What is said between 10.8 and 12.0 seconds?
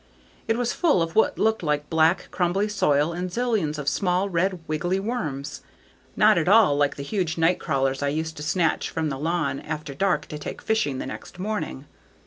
the next morning.